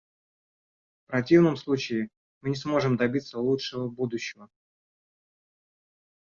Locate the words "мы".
2.41-2.49